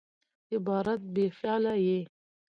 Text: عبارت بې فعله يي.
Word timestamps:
عبارت 0.55 1.01
بې 1.13 1.25
فعله 1.39 1.73
يي. 1.85 1.99